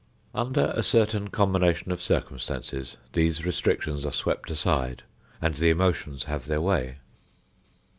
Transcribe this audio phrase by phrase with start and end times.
[0.33, 5.03] Under a certain combination of circumstances these restrictions are swept aside
[5.39, 6.97] and the emotions have their way.